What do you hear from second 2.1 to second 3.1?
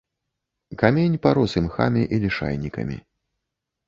і лішайнікамі.